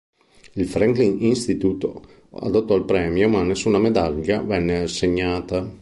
Il 0.53 0.65
Franklin 0.65 1.17
Institute 1.21 1.87
adottò 2.31 2.75
il 2.75 2.85
premio, 2.85 3.29
ma 3.29 3.43
nessuna 3.43 3.77
medaglia 3.77 4.41
venne 4.41 4.79
assegnata. 4.79 5.71